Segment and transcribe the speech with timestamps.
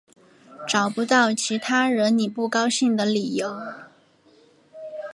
[0.67, 3.61] 找不到其他惹你不高兴的理由